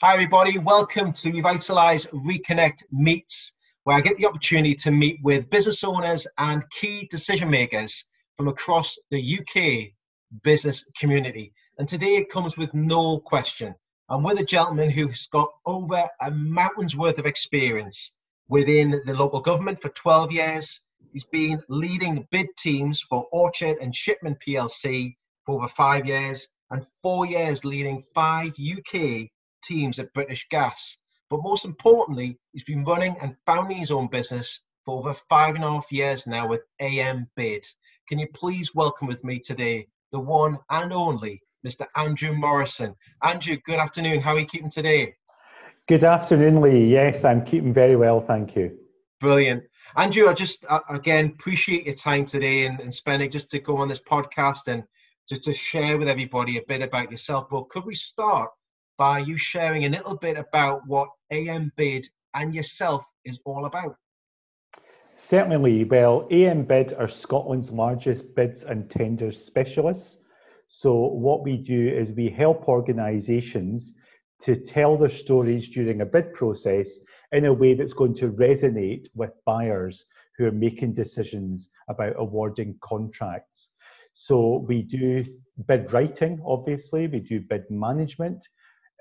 [0.00, 0.58] Hi, everybody.
[0.58, 6.24] Welcome to Revitalize Reconnect Meets, where I get the opportunity to meet with business owners
[6.38, 8.04] and key decision makers
[8.36, 9.90] from across the UK
[10.44, 11.52] business community.
[11.78, 13.74] And today it comes with no question.
[14.08, 18.12] I'm with a gentleman who's got over a mountain's worth of experience
[18.48, 20.80] within the local government for 12 years.
[21.12, 26.86] He's been leading bid teams for Orchard and Shipman PLC for over five years, and
[27.02, 29.28] four years leading five UK
[29.68, 30.96] teams at British Gas.
[31.28, 35.64] But most importantly, he's been running and founding his own business for over five and
[35.64, 37.66] a half years now with AM Bid.
[38.08, 41.86] Can you please welcome with me today the one and only Mr.
[41.96, 42.94] Andrew Morrison?
[43.22, 44.22] Andrew, good afternoon.
[44.22, 45.14] How are you keeping today?
[45.86, 46.86] Good afternoon, Lee.
[46.86, 48.78] Yes, I'm keeping very well, thank you.
[49.20, 49.64] Brilliant.
[49.96, 53.76] Andrew, I just, uh, again, appreciate your time today and, and spending just to go
[53.76, 54.84] on this podcast and
[55.28, 57.48] just to share with everybody a bit about yourself.
[57.50, 58.50] But could we start
[58.98, 63.96] by you sharing a little bit about what AM Bid and yourself is all about.
[65.16, 65.84] Certainly.
[65.84, 70.18] Well, AM Bid are Scotland's largest bids and tenders specialists.
[70.66, 73.94] So, what we do is we help organisations
[74.42, 77.00] to tell their stories during a bid process
[77.32, 80.04] in a way that's going to resonate with buyers
[80.36, 83.70] who are making decisions about awarding contracts.
[84.12, 85.24] So, we do
[85.66, 88.46] bid writing, obviously, we do bid management,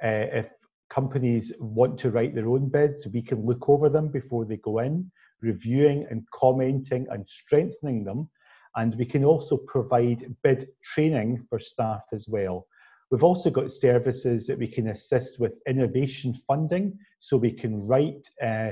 [0.03, 0.49] uh, if
[0.89, 4.79] companies want to write their own bids, we can look over them before they go
[4.79, 8.29] in, reviewing and commenting and strengthening them.
[8.75, 12.67] And we can also provide bid training for staff as well.
[13.09, 18.29] We've also got services that we can assist with innovation funding, so we can write
[18.43, 18.71] uh,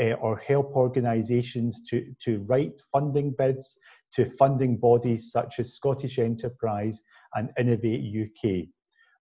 [0.00, 3.76] uh, or help organisations to, to write funding bids
[4.12, 7.02] to funding bodies such as Scottish Enterprise
[7.34, 8.68] and Innovate UK.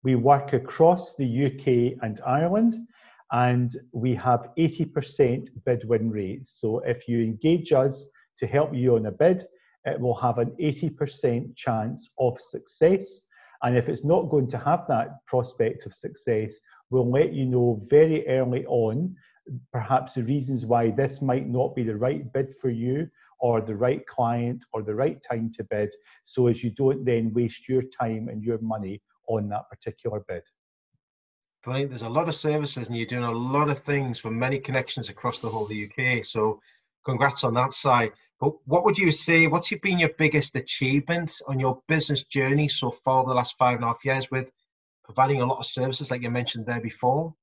[0.02, 2.86] We work across the UK and Ireland,
[3.32, 6.58] and we have 80% bid win rates.
[6.60, 8.06] So if you engage us
[8.38, 9.46] to help you on a bid,
[9.84, 13.20] it will have an 80% chance of success.
[13.62, 16.58] And if it's not going to have that prospect of success,
[16.88, 19.14] we'll let you know very early on,
[19.72, 23.08] perhaps the reasons why this might not be the right bid for you,
[23.38, 25.90] or the right client, or the right time to bid,
[26.24, 29.00] so as you don't then waste your time and your money
[29.30, 30.42] on that particular bid.
[31.62, 31.90] Brilliant.
[31.90, 35.10] There's a lot of services, and you're doing a lot of things for many connections
[35.10, 36.24] across the whole of the UK.
[36.24, 36.60] So,
[37.04, 38.12] congrats on that side.
[38.40, 39.46] But what would you say?
[39.46, 43.84] What's been your biggest achievement on your business journey so far the last five and
[43.84, 44.50] a half years with
[45.04, 47.34] providing a lot of services, like you mentioned there before?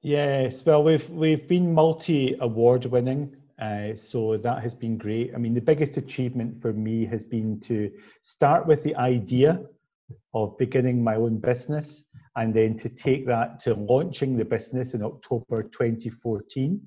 [0.00, 5.34] Yes, well, we've we've been multi award winning, uh, so that has been great.
[5.34, 7.90] I mean, the biggest achievement for me has been to
[8.22, 9.60] start with the idea
[10.34, 12.04] of beginning my own business
[12.36, 16.80] and then to take that to launching the business in October 2014,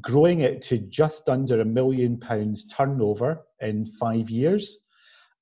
[0.00, 4.78] growing it to just under a million pounds turnover in five years,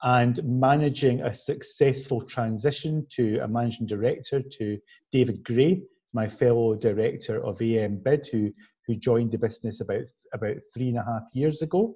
[0.03, 4.79] and managing a successful transition to a managing director to
[5.11, 5.83] David Gray,
[6.13, 8.53] my fellow director of AM who,
[8.87, 11.95] who joined the business about, about three and a half years ago.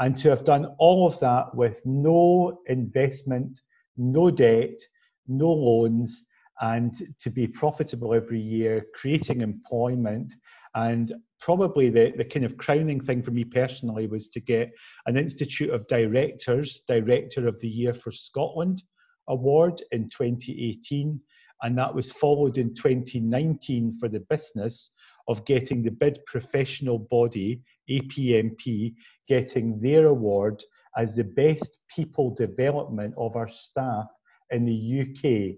[0.00, 3.60] And to have done all of that with no investment
[3.96, 4.80] no debt,
[5.26, 6.24] no loans,
[6.60, 10.34] and to be profitable every year, creating employment.
[10.74, 14.72] And probably the, the kind of crowning thing for me personally was to get
[15.06, 18.82] an Institute of Directors Director of the Year for Scotland
[19.28, 21.20] award in 2018.
[21.62, 24.90] And that was followed in 2019 for the business
[25.28, 28.94] of getting the bid professional body, APMP,
[29.28, 30.62] getting their award
[30.96, 34.06] as the best people development of our staff
[34.50, 35.56] in the UK,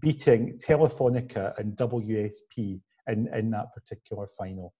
[0.00, 4.72] beating Telefonica and WSP in, in that particular final.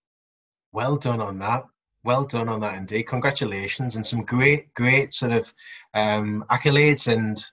[0.73, 1.65] Well done on that.
[2.05, 3.05] Well done on that, indeed.
[3.05, 5.53] Congratulations, and some great, great sort of
[5.95, 7.45] um, accolades and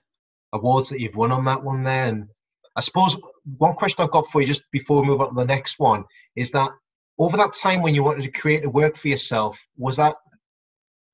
[0.52, 2.06] awards that you've won on that one there.
[2.06, 2.28] And
[2.76, 3.16] I suppose
[3.58, 6.04] one question I've got for you just before we move on to the next one
[6.36, 6.70] is that
[7.18, 10.16] over that time when you wanted to create a work for yourself, was that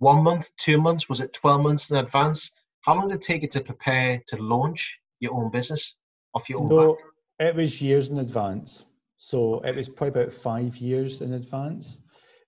[0.00, 1.08] one month, two months?
[1.08, 2.50] Was it 12 months in advance?
[2.80, 5.94] How long did it take you to prepare to launch your own business
[6.34, 7.48] off your own no, back?
[7.48, 8.84] It was years in advance.
[9.16, 11.98] So it was probably about five years in advance.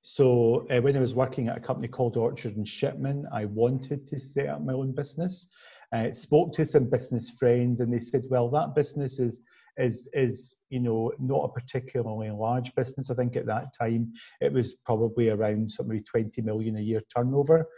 [0.01, 4.07] So uh, when I was working at a company called Orchard and Shipman, I wanted
[4.09, 5.47] to set up my own business.
[5.93, 9.43] I uh, spoke to some business friends, and they said, "Well, that business is
[9.77, 13.11] is is you know not a particularly large business.
[13.11, 17.69] I think at that time it was probably around something 20 million a year turnover.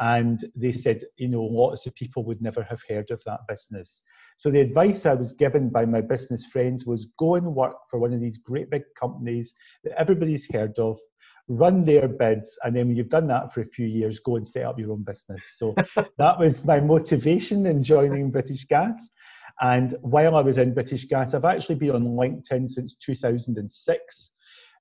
[0.00, 4.00] and they said, you know, lots of people would never have heard of that business.
[4.36, 7.98] So the advice I was given by my business friends was go and work for
[7.98, 9.52] one of these great big companies
[9.82, 10.98] that everybody's heard of,
[11.48, 14.46] run their bids, and then when you've done that for a few years, go and
[14.46, 15.54] set up your own business.
[15.56, 15.74] So
[16.18, 19.10] that was my motivation in joining British Gas.
[19.60, 24.30] And while I was in British Gas, I've actually been on LinkedIn since 2006.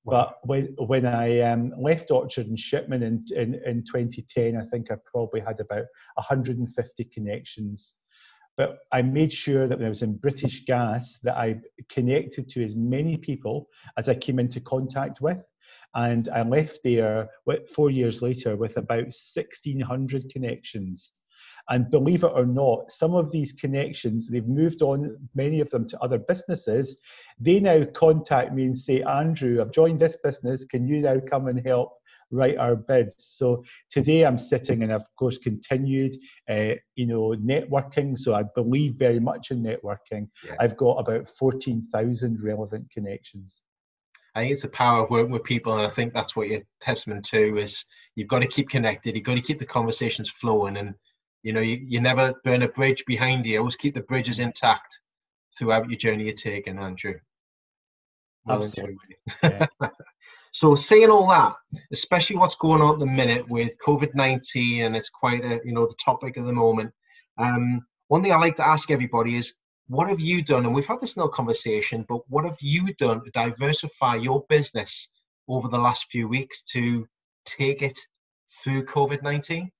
[0.06, 4.90] But when when I um, left Orchard and Shipman in, in, in 2010, I think
[4.90, 5.86] I probably had about
[6.16, 7.94] 150 connections.
[8.56, 11.60] But I made sure that when I was in British Gas that I
[11.90, 15.44] connected to as many people as I came into contact with.
[15.94, 17.30] And I left there
[17.76, 21.14] four years later with about 1,600 connections.
[21.70, 25.88] And believe it or not, some of these connections, they've moved on, many of them
[25.90, 26.98] to other businesses.
[27.40, 30.64] They now contact me and say, Andrew, I've joined this business.
[30.64, 31.98] Can you now come and help
[32.32, 33.16] write our bids?
[33.20, 36.16] So today I'm sitting and I've, of course, continued,
[36.50, 38.18] uh, you know, networking.
[38.18, 40.30] So I believe very much in networking.
[40.46, 40.56] Yeah.
[40.60, 43.62] I've got about 14,000 relevant connections.
[44.38, 46.62] I think it's the power of working with people, and I think that's what you're
[46.80, 50.78] testament to is you've got to keep connected, you've got to keep the conversations flowing,
[50.78, 50.94] and
[51.48, 53.58] you know, you, you never burn a bridge behind you.
[53.58, 55.00] Always keep the bridges intact
[55.58, 57.14] throughout your journey you're taking, Andrew.
[58.44, 59.16] Well Absolutely.
[59.42, 59.66] Yeah.
[60.52, 61.56] so saying all that,
[61.94, 65.86] especially what's going on at the minute with COVID-19 and it's quite a, you know,
[65.86, 66.92] the topic of the moment.
[67.38, 69.54] Um, one thing I like to ask everybody is,
[69.88, 70.66] what have you done?
[70.66, 75.08] And we've had this little conversation, but what have you done to diversify your business
[75.48, 77.08] over the last few weeks to
[77.46, 77.98] take it
[78.62, 79.72] through COVID 19?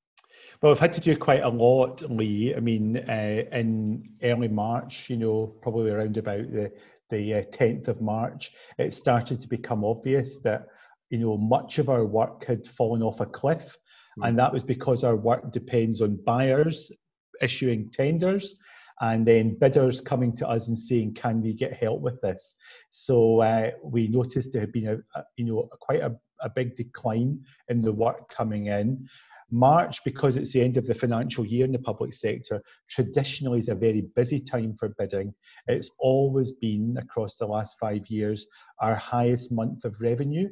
[0.62, 2.54] Well, we've had to do quite a lot, Lee.
[2.56, 6.72] I mean, uh, in early March, you know, probably around about the
[7.10, 10.68] the uh, 10th of March, it started to become obvious that
[11.10, 13.78] you know much of our work had fallen off a cliff,
[14.20, 14.28] mm.
[14.28, 16.92] and that was because our work depends on buyers
[17.40, 18.56] issuing tenders
[19.02, 22.56] and then bidders coming to us and saying, "Can we get help with this?"
[22.90, 26.76] So uh, we noticed there had been a, a you know quite a, a big
[26.76, 27.40] decline
[27.70, 29.08] in the work coming in.
[29.50, 33.70] March, because it's the end of the financial year in the public sector, traditionally is
[33.70, 35.34] a very busy time for bidding.
[35.68, 38.48] It's always been, across the last five years,
[38.82, 40.50] our highest month of revenue.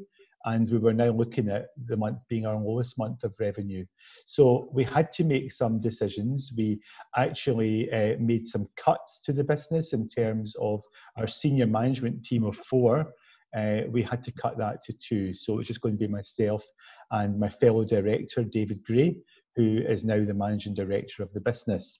[0.48, 3.84] And we were now looking at the month being our lowest month of revenue.
[4.28, 6.54] So we had to make some decisions.
[6.56, 6.80] We
[7.18, 10.84] actually uh, made some cuts to the business in terms of
[11.18, 13.12] our senior management team of four
[13.56, 15.34] uh, we had to cut that to two.
[15.34, 16.64] So it's just going to be myself
[17.12, 19.18] and my fellow director, David Gray,
[19.56, 22.00] who is now the managing director of the business.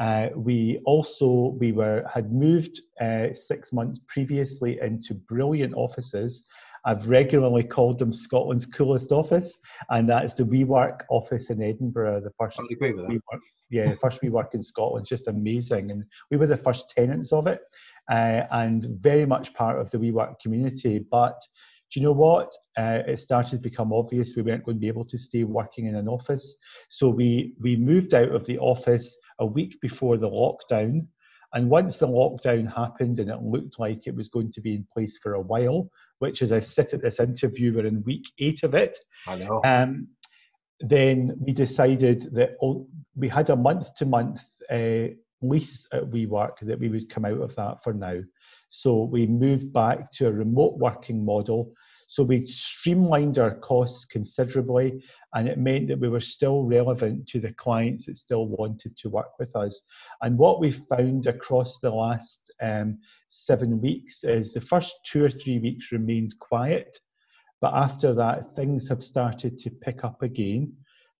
[0.00, 6.44] Uh, we also we were had moved uh, six months previously into brilliant offices.
[6.86, 9.58] I've regularly called them Scotland's coolest office,
[9.90, 12.22] and that's the WeWork office in Edinburgh.
[12.22, 13.12] The first I agree with that.
[13.12, 17.32] WeWork, yeah, the first WeWork in Scotland, just amazing, and we were the first tenants
[17.32, 17.60] of it
[18.10, 20.98] uh, and very much part of the WeWork community.
[21.10, 21.40] But
[21.92, 22.52] do you know what?
[22.76, 25.86] Uh, it started to become obvious we weren't going to be able to stay working
[25.86, 26.56] in an office.
[26.88, 31.06] So we, we moved out of the office a week before the lockdown.
[31.52, 34.86] And once the lockdown happened and it looked like it was going to be in
[34.92, 35.90] place for a while,
[36.20, 38.96] which as I sit at this interview, we're in week eight of it.
[39.26, 39.60] I know.
[39.64, 40.08] Um,
[40.78, 42.50] then we decided that
[43.16, 44.42] we had a month to month
[45.42, 48.20] lease at WeWork that we would come out of that for now.
[48.68, 51.72] So we moved back to a remote working model.
[52.08, 55.02] So we streamlined our costs considerably,
[55.34, 59.08] and it meant that we were still relevant to the clients that still wanted to
[59.08, 59.80] work with us.
[60.20, 62.98] And what we found across the last um,
[63.28, 66.98] seven weeks is the first two or three weeks remained quiet,
[67.60, 70.72] but after that, things have started to pick up again,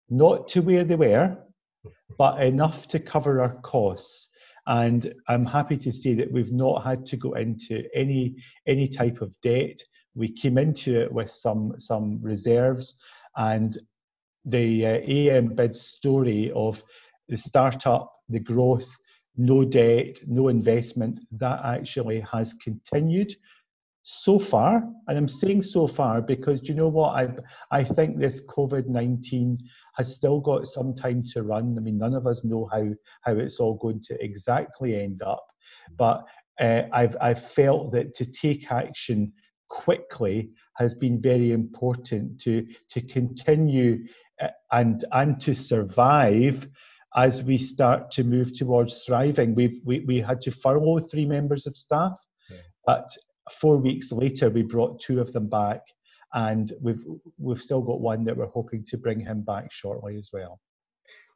[0.09, 1.37] not to where they were,
[2.18, 4.28] but enough to cover our costs.
[4.66, 9.20] And I'm happy to say that we've not had to go into any any type
[9.20, 9.82] of debt.
[10.14, 12.96] We came into it with some some reserves,
[13.37, 13.76] and
[14.44, 16.82] the uh, AM bid story of
[17.28, 18.90] the startup, the growth,
[19.37, 23.34] no debt, no investment, that actually has continued
[24.12, 27.11] so far, and I'm saying so far because you know what?
[27.11, 27.29] I
[27.71, 29.59] I think this COVID nineteen
[29.95, 31.76] has still got some time to run.
[31.79, 32.88] I mean, none of us know how
[33.23, 35.47] how it's all going to exactly end up,
[35.97, 36.26] but
[36.61, 39.33] uh, I've I've felt that to take action
[39.69, 44.07] quickly has been very important to to continue
[44.43, 46.69] uh, and and to survive
[47.17, 49.55] as we start to move towards thriving.
[49.55, 52.19] We've we, we had to furlough three members of staff,
[52.85, 53.17] but
[53.52, 55.80] four weeks later, we brought two of them back,
[56.35, 57.04] and we've
[57.38, 60.61] we've still got one that we're hoping to bring him back shortly as well.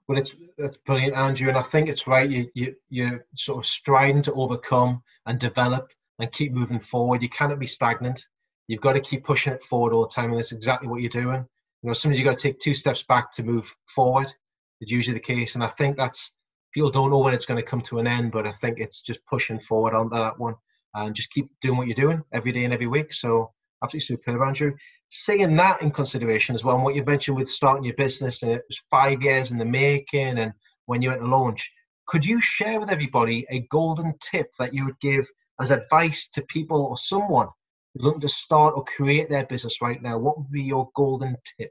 [0.07, 2.29] Well, it's, it's brilliant, Andrew, and I think it's right.
[2.29, 7.23] You, you, you're sort of striving to overcome and develop and keep moving forward.
[7.23, 8.27] You cannot be stagnant.
[8.69, 11.09] You've got to keep pushing it forward all the time, and that's exactly what you're
[11.09, 11.47] doing.
[11.83, 14.33] You know, sometimes you've got to take two steps back to move forward.
[14.81, 16.33] It's usually the case, and I think that's
[16.75, 19.01] people don't know when it's going to come to an end, but I think it's
[19.01, 20.57] just pushing forward on that one
[20.95, 23.13] and just keep doing what you're doing every day and every week.
[23.13, 24.73] So absolutely superb, Andrew.
[25.11, 28.53] Seeing that in consideration as well, and what you've mentioned with starting your business, and
[28.53, 30.53] it was five years in the making, and
[30.87, 31.71] when you went to launch,
[32.07, 35.27] could you share with everybody a golden tip that you would give
[35.61, 37.49] as advice to people or someone
[37.97, 41.71] looking to start or create their business right now, what would be your golden tip?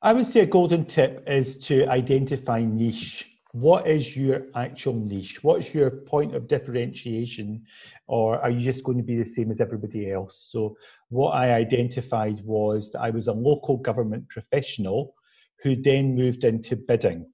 [0.00, 3.26] I would say a golden tip is to identify niche.
[3.60, 5.42] What is your actual niche?
[5.42, 7.64] What's your point of differentiation?
[8.06, 10.48] Or are you just going to be the same as everybody else?
[10.52, 10.76] So,
[11.08, 15.14] what I identified was that I was a local government professional
[15.62, 17.26] who then moved into bidding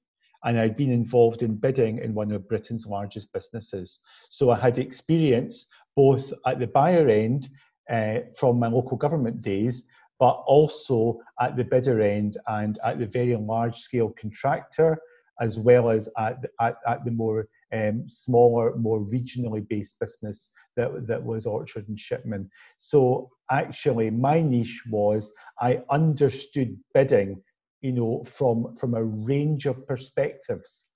[0.44, 4.00] and I'd been involved in bidding in one of Britain's largest businesses.
[4.30, 5.66] So I had experience
[5.96, 7.50] both at the buyer end
[7.90, 9.84] uh, from my local government days,
[10.18, 14.98] but also at the bidder end and at the very large scale contractor,
[15.40, 21.06] as well as at, at, at the more um, smaller, more regionally based business that,
[21.06, 22.50] that was Orchard and Shipman.
[22.78, 27.42] So actually, my niche was I understood bidding
[27.84, 30.86] you know, from, from a range of perspectives.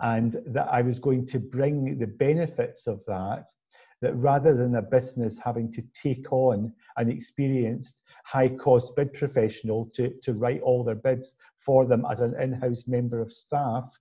[0.00, 3.44] And that I was going to bring the benefits of that,
[4.00, 9.90] that rather than a business having to take on an experienced high cost bid professional
[9.94, 13.98] to, to write all their bids for them as an in house member of staff,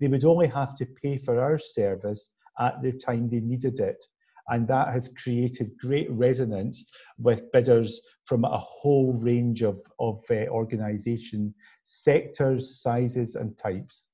[0.00, 4.04] they would only have to pay for our service at the time they needed it
[4.48, 6.84] and that has created great resonance
[7.18, 11.54] with bidders from a whole range of, of uh, organisation
[11.84, 14.04] sectors, sizes, and types.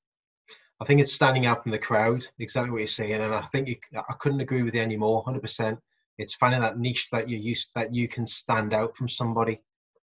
[0.80, 3.68] I think it's standing out from the crowd, exactly what you're saying, and I think
[3.68, 5.22] you, I couldn't agree with you anymore.
[5.24, 5.78] Hundred percent.
[6.18, 9.60] It's finding that niche that you use that you can stand out from somebody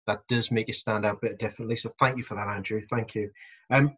[0.08, 1.75] that does make you stand out a bit differently.
[1.75, 2.82] So thank you for that, Andrew.
[2.82, 3.32] Thank you.
[3.70, 3.96] Um,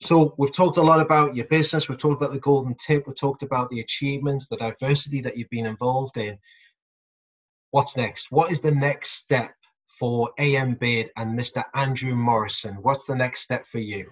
[0.00, 1.88] so we've talked a lot about your business.
[1.88, 3.06] We've talked about the golden tip.
[3.06, 6.38] We've talked about the achievements, the diversity that you've been involved in.
[7.72, 8.30] What's next?
[8.30, 9.52] What is the next step
[9.86, 11.64] for AM Bid and Mr.
[11.74, 12.76] Andrew Morrison?
[12.76, 14.08] What's the next step for you?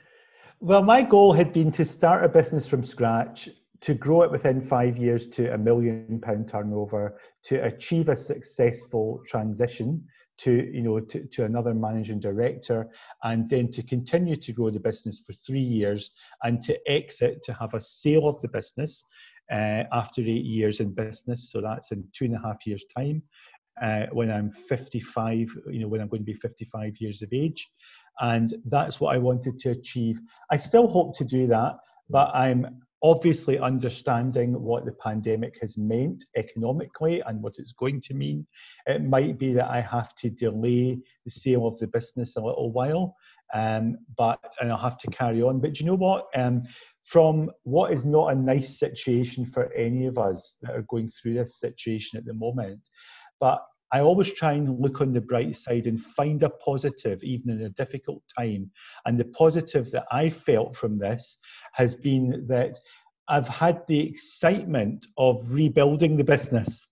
[0.61, 3.49] Well, my goal had been to start a business from scratch,
[3.83, 9.23] to grow it within five years to a million pound turnover, to achieve a successful
[9.29, 10.03] transition
[10.39, 12.89] to you know to, to another managing director
[13.23, 16.11] and then to continue to grow the business for three years
[16.43, 19.05] and to exit to have a sale of the business
[19.51, 21.51] uh, after eight years in business.
[21.51, 23.23] So that's in two and a half years time
[23.83, 27.69] uh, when i'm 55 you know when i'm going to be 55 years of age
[28.21, 30.21] and that's what i wanted to achieve
[30.51, 31.77] i still hope to do that
[32.09, 32.67] but i'm
[33.03, 38.47] obviously understanding what the pandemic has meant economically and what it's going to mean.
[38.87, 42.73] It might be that I have to delay the sale of the business a little
[42.73, 43.15] while,
[43.55, 45.61] um, but and I'll have to carry on.
[45.61, 46.27] But you know what?
[46.35, 46.63] Um,
[47.05, 51.35] from what is not a nice situation for any of us that are going through
[51.35, 52.81] this situation at the moment,
[53.39, 53.63] but
[53.93, 57.63] I always try and look on the bright side and find a positive, even in
[57.63, 58.71] a difficult time.
[59.05, 61.39] And the positive that I felt from this
[61.75, 62.79] has been that
[63.29, 66.87] I've had the excitement of rebuilding the business.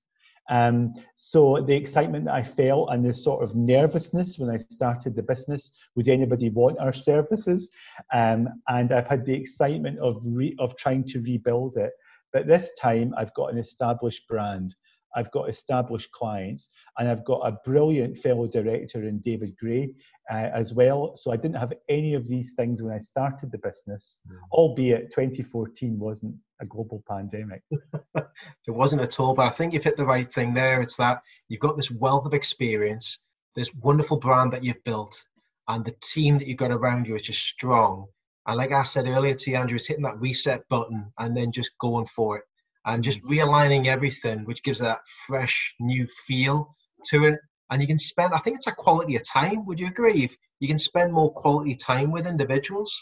[0.50, 5.16] Um, so the excitement that I felt and the sort of nervousness when I started
[5.16, 7.70] the business, would anybody want our services?
[8.12, 11.92] Um, and I've had the excitement of re- of trying to rebuild it.
[12.32, 14.74] But this time, I've got an established brand.
[15.16, 16.68] I've got established clients,
[16.98, 19.90] and I've got a brilliant fellow director in David Gray
[20.30, 21.16] uh, as well.
[21.16, 24.36] So I didn't have any of these things when I started the business, mm.
[24.52, 27.62] albeit 2014 wasn't a global pandemic.
[28.16, 30.80] it wasn't at all, but I think you've hit the right thing there.
[30.82, 33.20] It's that you've got this wealth of experience,
[33.54, 35.22] this wonderful brand that you've built,
[35.68, 38.06] and the team that you've got around you is just strong.
[38.46, 41.50] And like I said earlier to you, Andrew, is hitting that reset button and then
[41.50, 42.44] just going for it
[42.86, 46.74] and just realigning everything, which gives that fresh new feel
[47.10, 47.38] to it.
[47.70, 49.64] And you can spend, I think it's a quality of time.
[49.66, 50.24] Would you agree?
[50.24, 52.92] If you can spend more quality time with individuals.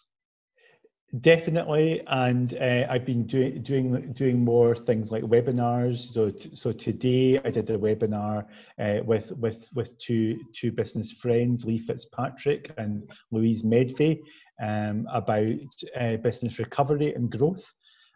[1.20, 6.10] Definitely, and uh, I've been doing doing doing more things like webinars.
[6.10, 8.46] So t- so today I did a webinar
[8.80, 14.20] uh, with with with two two business friends, Lee Fitzpatrick and Louise Medvey,
[14.62, 15.52] um, about
[16.00, 17.70] uh, business recovery and growth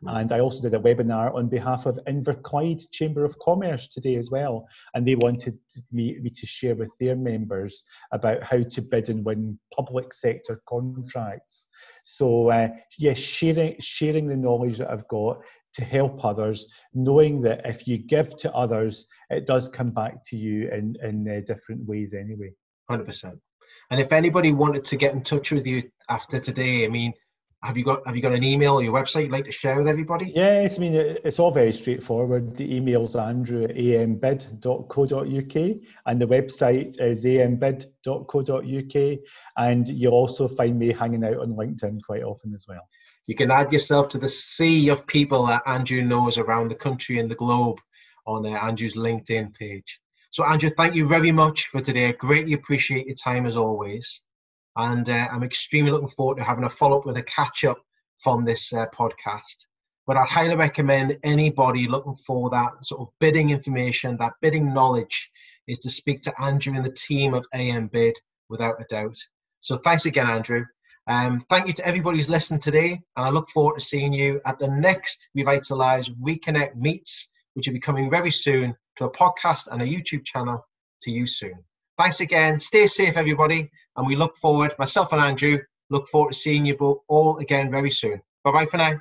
[0.08, 4.30] And I also did a webinar on behalf of Inverclyde Chamber of Commerce today as
[4.30, 4.66] well.
[4.94, 5.58] And they wanted
[5.92, 7.82] me, me to share with their members
[8.12, 11.66] about how to bid and win public sector contracts.
[12.04, 15.40] So uh, yes, sharing, sharing the knowledge that I've got
[15.75, 20.36] to help others, knowing that if you give to others, it does come back to
[20.36, 22.50] you in, in uh, different ways anyway.
[22.90, 23.38] 100%.
[23.90, 27.12] And if anybody wanted to get in touch with you after today, I mean,
[27.66, 29.76] have you got have you got an email or your website you'd like to share
[29.76, 30.32] with everybody?
[30.35, 32.56] Yes, I mean it's all very straightforward.
[32.56, 35.54] The email's andrew at ambid.co.uk
[36.06, 39.18] and the website is ambid.co.uk
[39.56, 42.87] and you'll also find me hanging out on LinkedIn quite often as well.
[43.26, 47.18] You can add yourself to the sea of people that Andrew knows around the country
[47.18, 47.80] and the globe
[48.26, 49.99] on uh, Andrew's LinkedIn page.
[50.30, 52.08] So, Andrew, thank you very much for today.
[52.08, 54.20] I greatly appreciate your time as always.
[54.76, 57.78] And uh, I'm extremely looking forward to having a follow up with a catch up
[58.18, 59.66] from this uh, podcast.
[60.06, 65.30] But I'd highly recommend anybody looking for that sort of bidding information, that bidding knowledge,
[65.66, 68.14] is to speak to Andrew and the team of AM Bid
[68.49, 69.16] without a doubt.
[69.61, 70.64] So thanks again, Andrew.
[71.09, 74.40] Um, thank you to everybody who's listened today, and I look forward to seeing you
[74.45, 79.68] at the next Revitalize Reconnect Meets, which will be coming very soon to a podcast
[79.71, 80.64] and a YouTube channel
[81.02, 81.64] to you soon.
[81.99, 82.59] Thanks again.
[82.59, 85.58] Stay safe, everybody, and we look forward, myself and Andrew,
[85.90, 88.20] look forward to seeing you all again very soon.
[88.44, 88.98] Bye bye for now.